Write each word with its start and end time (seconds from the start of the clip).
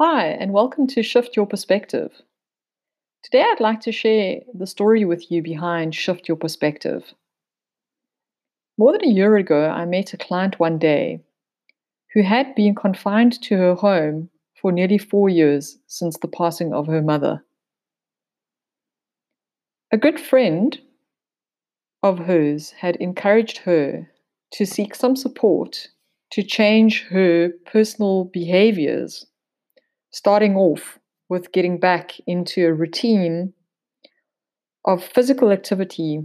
Hi, 0.00 0.28
and 0.28 0.54
welcome 0.54 0.86
to 0.88 1.02
Shift 1.02 1.36
Your 1.36 1.46
Perspective. 1.46 2.22
Today, 3.22 3.42
I'd 3.42 3.60
like 3.60 3.80
to 3.82 3.92
share 3.92 4.40
the 4.52 4.66
story 4.66 5.04
with 5.04 5.30
you 5.30 5.42
behind 5.42 5.94
Shift 5.94 6.26
Your 6.26 6.36
Perspective. 6.38 7.12
More 8.78 8.92
than 8.92 9.04
a 9.04 9.12
year 9.12 9.36
ago, 9.36 9.68
I 9.68 9.84
met 9.84 10.14
a 10.14 10.16
client 10.16 10.58
one 10.58 10.78
day 10.78 11.20
who 12.14 12.22
had 12.22 12.54
been 12.54 12.74
confined 12.74 13.40
to 13.42 13.56
her 13.58 13.74
home 13.74 14.30
for 14.60 14.72
nearly 14.72 14.96
four 14.96 15.28
years 15.28 15.78
since 15.86 16.16
the 16.16 16.26
passing 16.26 16.72
of 16.72 16.86
her 16.86 17.02
mother. 17.02 17.44
A 19.92 19.98
good 19.98 20.18
friend 20.18 20.80
of 22.02 22.20
hers 22.20 22.70
had 22.70 22.96
encouraged 22.96 23.58
her 23.58 24.10
to 24.52 24.64
seek 24.64 24.94
some 24.94 25.16
support 25.16 25.88
to 26.30 26.42
change 26.42 27.04
her 27.10 27.50
personal 27.66 28.24
behaviors 28.24 29.26
starting 30.12 30.56
off 30.56 30.98
with 31.28 31.52
getting 31.52 31.78
back 31.78 32.12
into 32.26 32.66
a 32.66 32.72
routine 32.72 33.52
of 34.84 35.02
physical 35.02 35.50
activity 35.50 36.22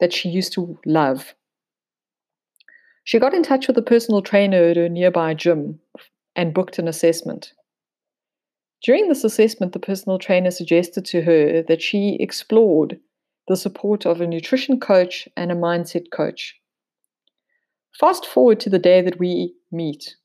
that 0.00 0.12
she 0.12 0.28
used 0.28 0.52
to 0.52 0.78
love. 0.84 1.34
She 3.04 3.18
got 3.18 3.34
in 3.34 3.42
touch 3.42 3.68
with 3.68 3.78
a 3.78 3.82
personal 3.82 4.20
trainer 4.20 4.64
at 4.64 4.76
a 4.76 4.88
nearby 4.88 5.34
gym 5.34 5.80
and 6.36 6.52
booked 6.52 6.78
an 6.78 6.88
assessment. 6.88 7.52
During 8.82 9.08
this 9.08 9.24
assessment, 9.24 9.72
the 9.72 9.80
personal 9.80 10.18
trainer 10.18 10.50
suggested 10.50 11.04
to 11.06 11.22
her 11.22 11.62
that 11.62 11.82
she 11.82 12.16
explored 12.20 13.00
the 13.48 13.56
support 13.56 14.06
of 14.06 14.20
a 14.20 14.26
nutrition 14.26 14.78
coach 14.78 15.28
and 15.36 15.50
a 15.50 15.56
mindset 15.56 16.10
coach. 16.12 16.60
Fast 17.98 18.26
forward 18.26 18.60
to 18.60 18.70
the 18.70 18.78
day 18.78 19.00
that 19.00 19.18
we 19.18 19.54
meet. 19.72 20.16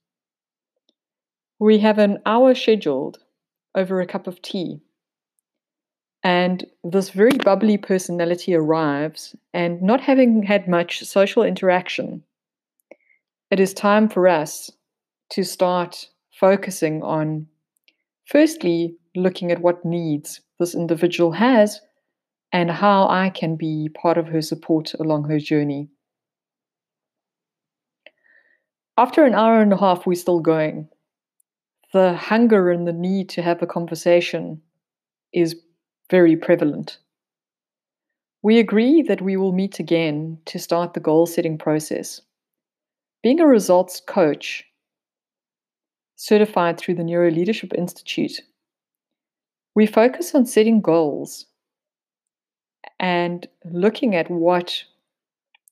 We 1.59 1.79
have 1.79 1.97
an 1.97 2.19
hour 2.25 2.55
scheduled 2.55 3.19
over 3.75 4.01
a 4.01 4.07
cup 4.07 4.27
of 4.27 4.41
tea. 4.41 4.81
And 6.23 6.65
this 6.83 7.09
very 7.09 7.37
bubbly 7.37 7.77
personality 7.77 8.55
arrives, 8.55 9.35
and 9.53 9.81
not 9.81 10.01
having 10.01 10.43
had 10.43 10.67
much 10.67 11.03
social 11.03 11.43
interaction, 11.43 12.23
it 13.51 13.59
is 13.59 13.73
time 13.73 14.07
for 14.09 14.27
us 14.27 14.71
to 15.31 15.43
start 15.43 16.07
focusing 16.31 17.03
on 17.03 17.47
firstly 18.25 18.95
looking 19.15 19.51
at 19.51 19.61
what 19.61 19.85
needs 19.85 20.41
this 20.59 20.73
individual 20.73 21.33
has 21.33 21.81
and 22.51 22.71
how 22.71 23.07
I 23.07 23.29
can 23.29 23.55
be 23.55 23.89
part 23.89 24.17
of 24.17 24.27
her 24.27 24.41
support 24.41 24.93
along 24.95 25.25
her 25.25 25.39
journey. 25.39 25.89
After 28.97 29.25
an 29.25 29.33
hour 29.33 29.61
and 29.61 29.73
a 29.73 29.77
half, 29.77 30.05
we're 30.05 30.15
still 30.15 30.39
going 30.39 30.87
the 31.93 32.13
hunger 32.13 32.71
and 32.71 32.87
the 32.87 32.93
need 32.93 33.29
to 33.29 33.41
have 33.41 33.61
a 33.61 33.67
conversation 33.67 34.61
is 35.31 35.55
very 36.09 36.35
prevalent. 36.35 36.97
We 38.41 38.59
agree 38.59 39.03
that 39.03 39.21
we 39.21 39.37
will 39.37 39.53
meet 39.53 39.79
again 39.79 40.39
to 40.45 40.59
start 40.59 40.93
the 40.93 40.99
goal 40.99 41.27
setting 41.27 41.57
process. 41.57 42.19
Being 43.21 43.39
a 43.39 43.47
results 43.47 44.01
coach, 44.01 44.65
certified 46.15 46.77
through 46.77 46.95
the 46.95 47.03
Neuro 47.03 47.31
Leadership 47.31 47.73
Institute, 47.73 48.41
we 49.75 49.85
focus 49.85 50.35
on 50.35 50.45
setting 50.45 50.81
goals 50.81 51.45
and 52.99 53.47
looking 53.65 54.15
at 54.15 54.29
what 54.29 54.83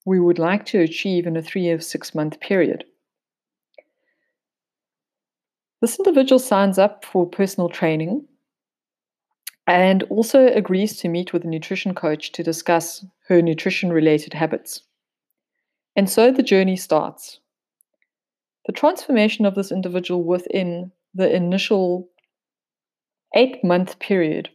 we 0.06 0.20
would 0.20 0.40
like 0.40 0.66
to 0.68 0.80
achieve 0.80 1.28
in 1.28 1.36
a 1.36 1.42
three 1.42 1.70
or 1.70 1.80
six 1.80 2.16
month 2.16 2.40
period. 2.40 2.86
This 5.82 5.98
individual 5.98 6.38
signs 6.38 6.78
up 6.78 7.04
for 7.04 7.28
personal 7.28 7.68
training 7.68 8.28
and 9.66 10.04
also 10.04 10.46
agrees 10.48 10.98
to 10.98 11.10
meet 11.10 11.34
with 11.34 11.44
a 11.44 11.48
nutrition 11.48 11.96
coach 11.96 12.32
to 12.34 12.44
discuss 12.44 13.04
her 13.28 13.42
nutrition 13.42 13.92
related 13.92 14.34
habits. 14.34 14.84
And 15.96 16.10
so 16.10 16.32
the 16.32 16.44
journey 16.44 16.78
starts. 16.78 17.40
The 18.68 18.74
transformation 18.74 19.46
of 19.46 19.56
this 19.56 19.72
individual 19.72 20.24
within 20.24 20.92
the 21.16 21.34
initial 21.34 22.10
eight 23.36 23.64
month 23.64 23.98
period 24.00 24.50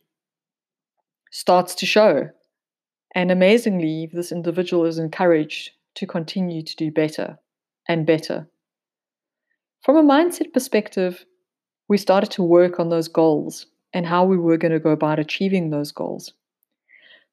starts 1.32 1.74
to 1.76 1.86
show. 1.86 2.30
And 3.14 3.30
amazingly, 3.30 4.10
this 4.12 4.30
individual 4.30 4.84
is 4.84 4.98
encouraged 4.98 5.70
to 5.96 6.06
continue 6.06 6.62
to 6.62 6.76
do 6.76 6.90
better 6.90 7.38
and 7.88 8.06
better. 8.06 8.48
From 9.86 9.96
a 9.96 10.02
mindset 10.02 10.52
perspective, 10.52 11.24
we 11.86 11.96
started 11.96 12.32
to 12.32 12.42
work 12.42 12.80
on 12.80 12.88
those 12.88 13.06
goals 13.06 13.66
and 13.94 14.04
how 14.04 14.24
we 14.24 14.36
were 14.36 14.56
going 14.56 14.72
to 14.72 14.80
go 14.80 14.90
about 14.90 15.20
achieving 15.20 15.70
those 15.70 15.92
goals. 15.92 16.32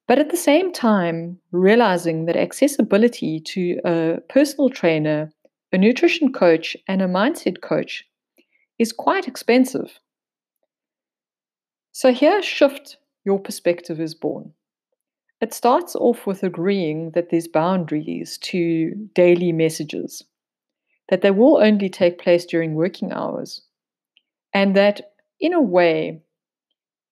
But 0.08 0.20
at 0.20 0.30
the 0.30 0.38
same 0.38 0.72
time, 0.72 1.40
realizing 1.52 2.26
that 2.26 2.36
accessibility 2.36 3.40
to 3.40 3.80
a 3.84 4.18
personal 4.30 4.70
trainer, 4.70 5.32
a 5.72 5.80
nutrition 5.80 6.32
coach, 6.32 6.78
and 6.88 7.02
a 7.02 7.08
mindset 7.08 7.60
coach 7.62 8.06
is 8.78 8.94
quite 8.94 9.28
expensive. 9.28 10.00
So 11.92 12.14
here, 12.14 12.44
shift 12.44 12.98
your 13.26 13.40
perspective 13.40 14.00
is 14.00 14.14
born. 14.14 14.54
It 15.42 15.56
starts 15.56 15.96
off 15.96 16.28
with 16.28 16.44
agreeing 16.44 17.14
that 17.16 17.32
there's 17.32 17.48
boundaries 17.48 18.38
to 18.44 18.94
daily 19.16 19.52
messages 19.52 20.24
that 21.14 21.22
they 21.22 21.30
will 21.30 21.58
only 21.58 21.90
take 21.90 22.18
place 22.18 22.44
during 22.44 22.74
working 22.74 23.12
hours, 23.12 23.62
and 24.52 24.76
that 24.76 25.14
in 25.40 25.54
a 25.54 25.62
way, 25.62 26.20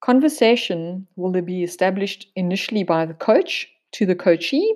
conversation 0.03 1.05
will 1.15 1.39
be 1.39 1.61
established 1.61 2.25
initially 2.35 2.81
by 2.81 3.05
the 3.05 3.13
coach 3.13 3.67
to 3.91 4.07
the 4.07 4.15
coachee, 4.15 4.73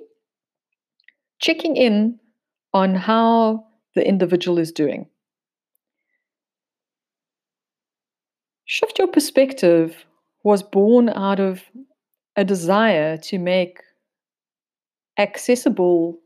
checking 1.40 1.74
in 1.74 2.20
on 2.72 2.94
how 2.94 3.66
the 3.96 4.06
individual 4.06 4.58
is 4.60 4.70
doing. 4.70 5.08
Shift 8.64 8.96
Your 9.00 9.08
Perspective 9.08 10.06
was 10.44 10.62
born 10.62 11.08
out 11.08 11.40
of 11.40 11.64
a 12.36 12.44
desire 12.44 13.16
to 13.16 13.40
make 13.40 13.80
accessible 15.18 16.16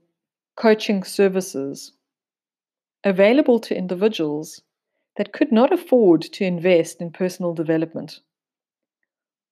coaching 0.56 1.02
services 1.02 1.92
available 3.04 3.58
to 3.60 3.76
individuals 3.76 4.60
that 5.16 5.32
could 5.32 5.52
not 5.52 5.72
afford 5.72 6.22
to 6.22 6.44
invest 6.44 7.00
in 7.00 7.10
personal 7.10 7.54
development. 7.54 8.20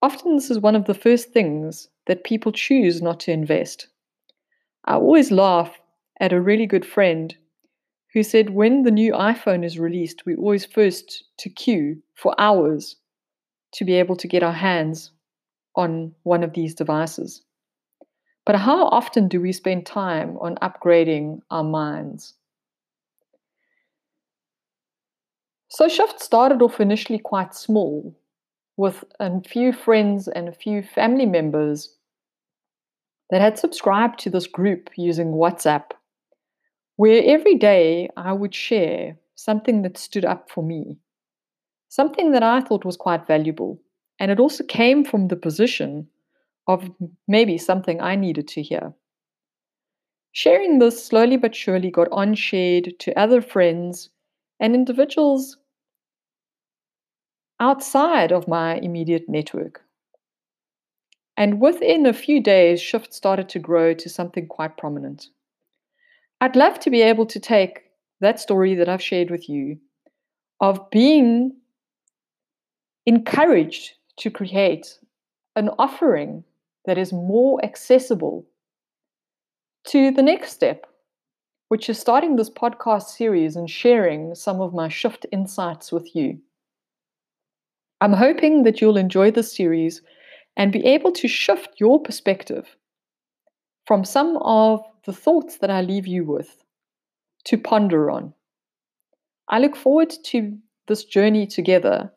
Often, 0.01 0.35
this 0.35 0.49
is 0.49 0.59
one 0.59 0.75
of 0.75 0.85
the 0.85 0.93
first 0.93 1.31
things 1.31 1.89
that 2.07 2.23
people 2.23 2.51
choose 2.51 3.01
not 3.01 3.19
to 3.21 3.31
invest. 3.31 3.87
I 4.85 4.95
always 4.95 5.31
laugh 5.31 5.77
at 6.19 6.33
a 6.33 6.41
really 6.41 6.65
good 6.65 6.85
friend 6.85 7.35
who 8.13 8.23
said 8.23 8.49
when 8.49 8.83
the 8.83 8.91
new 8.91 9.13
iPhone 9.13 9.63
is 9.63 9.77
released, 9.77 10.25
we 10.25 10.35
always 10.35 10.65
first 10.65 11.25
to 11.37 11.49
queue 11.49 12.01
for 12.15 12.33
hours 12.39 12.95
to 13.73 13.85
be 13.85 13.93
able 13.93 14.15
to 14.15 14.27
get 14.27 14.41
our 14.41 14.53
hands 14.53 15.11
on 15.75 16.15
one 16.23 16.43
of 16.43 16.53
these 16.53 16.73
devices. 16.73 17.43
But 18.45 18.55
how 18.55 18.85
often 18.87 19.27
do 19.27 19.39
we 19.39 19.51
spend 19.51 19.85
time 19.85 20.37
on 20.37 20.55
upgrading 20.55 21.41
our 21.51 21.63
minds? 21.63 22.33
So 25.71 25.87
Shift 25.87 26.19
started 26.19 26.63
off 26.63 26.79
initially 26.79 27.19
quite 27.19 27.53
small 27.53 28.15
with 28.75 29.03
a 29.19 29.41
few 29.41 29.71
friends 29.71 30.27
and 30.27 30.49
a 30.49 30.51
few 30.53 30.81
family 30.81 31.27
members 31.27 31.95
that 33.29 33.41
had 33.41 33.59
subscribed 33.59 34.19
to 34.19 34.31
this 34.31 34.47
group 34.47 34.89
using 34.97 35.33
WhatsApp, 35.33 35.91
where 36.95 37.21
every 37.23 37.55
day 37.55 38.09
I 38.17 38.33
would 38.33 38.55
share 38.55 39.17
something 39.35 39.83
that 39.83 39.97
stood 39.97 40.25
up 40.25 40.49
for 40.49 40.63
me, 40.63 40.97
something 41.87 42.31
that 42.31 42.41
I 42.41 42.61
thought 42.61 42.83
was 42.83 42.97
quite 42.97 43.27
valuable. 43.27 43.79
And 44.19 44.31
it 44.31 44.39
also 44.39 44.63
came 44.63 45.05
from 45.05 45.27
the 45.27 45.35
position 45.35 46.07
of 46.67 46.89
maybe 47.27 47.59
something 47.59 48.01
I 48.01 48.15
needed 48.15 48.47
to 48.49 48.63
hear. 48.63 48.93
Sharing 50.31 50.79
this 50.79 51.05
slowly 51.05 51.37
but 51.37 51.55
surely 51.55 51.91
got 51.91 52.07
on 52.11 52.33
shared 52.33 52.93
to 52.99 53.19
other 53.19 53.41
friends 53.41 54.09
and 54.59 54.75
individuals 54.75 55.57
outside 57.59 58.31
of 58.31 58.47
my 58.47 58.75
immediate 58.75 59.27
network. 59.27 59.81
And 61.37 61.61
within 61.61 62.05
a 62.05 62.13
few 62.13 62.41
days, 62.41 62.81
Shift 62.81 63.13
started 63.13 63.47
to 63.49 63.59
grow 63.59 63.93
to 63.93 64.09
something 64.09 64.47
quite 64.47 64.77
prominent. 64.77 65.27
I'd 66.41 66.55
love 66.55 66.79
to 66.81 66.89
be 66.89 67.01
able 67.01 67.25
to 67.27 67.39
take 67.39 67.83
that 68.21 68.39
story 68.39 68.75
that 68.75 68.89
I've 68.89 69.01
shared 69.01 69.29
with 69.29 69.49
you 69.49 69.77
of 70.59 70.89
being 70.89 71.55
encouraged 73.05 73.93
to 74.17 74.29
create 74.29 74.99
an 75.55 75.69
offering 75.79 76.43
that 76.85 76.97
is 76.97 77.13
more 77.13 77.63
accessible 77.63 78.45
to 79.85 80.11
the 80.11 80.21
next 80.21 80.51
step, 80.51 80.85
which 81.69 81.89
is 81.89 81.97
starting 81.97 82.35
this 82.35 82.49
podcast 82.49 83.03
series 83.03 83.55
and 83.55 83.69
sharing 83.69 84.35
some 84.35 84.59
of 84.59 84.73
my 84.73 84.89
shift 84.89 85.25
insights 85.31 85.91
with 85.91 86.15
you. 86.15 86.39
I'm 88.01 88.13
hoping 88.13 88.63
that 88.63 88.79
you'll 88.79 88.97
enjoy 88.97 89.31
this 89.31 89.55
series 89.55 90.01
and 90.55 90.71
be 90.71 90.85
able 90.85 91.11
to 91.13 91.27
shift 91.27 91.79
your 91.79 92.01
perspective 92.01 92.75
from 93.85 94.05
some 94.05 94.37
of 94.37 94.81
the 95.05 95.13
thoughts 95.13 95.57
that 95.57 95.69
I 95.69 95.81
leave 95.81 96.07
you 96.07 96.23
with 96.23 96.63
to 97.45 97.57
ponder 97.57 98.11
on. 98.11 98.33
I 99.47 99.59
look 99.59 99.75
forward 99.75 100.13
to 100.25 100.57
this 100.87 101.03
journey 101.03 101.47
together. 101.47 102.11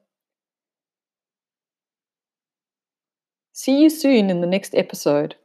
See 3.53 3.81
you 3.81 3.91
soon 3.91 4.31
in 4.31 4.41
the 4.41 4.47
next 4.47 4.75
episode. 4.75 5.37